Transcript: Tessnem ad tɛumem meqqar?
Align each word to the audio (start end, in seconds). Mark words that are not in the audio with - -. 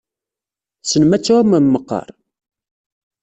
Tessnem 0.81 1.11
ad 1.15 1.21
tɛumem 1.23 1.65
meqqar? 1.69 2.09